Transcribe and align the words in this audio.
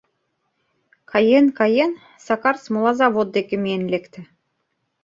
Каен-каен, 1.11 1.91
Сакар 2.25 2.55
смола 2.63 2.91
завод 2.99 3.27
деке 3.35 3.55
миен 3.63 3.83
лекте. 3.93 4.21